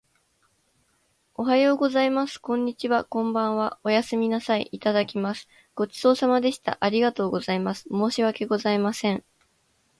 [1.35, 2.39] おはようございます。
[2.39, 3.03] こんにちは。
[3.05, 3.77] こんばんは。
[3.83, 4.67] おやすみなさい。
[4.71, 5.47] いただきます。
[5.75, 6.77] ごちそうさまでした。
[6.81, 7.85] ありがとうございます。
[7.91, 9.23] 申し訳ございません。